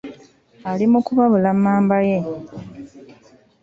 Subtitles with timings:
[0.69, 2.17] Ali mu kubabula mmamba ye.